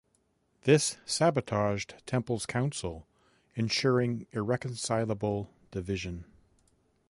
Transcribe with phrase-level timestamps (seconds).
[0.63, 3.05] This sabotaged Temple's Council,
[3.53, 6.25] ensuring irreconcilable division.